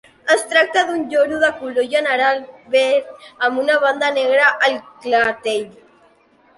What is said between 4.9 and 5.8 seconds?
clatell.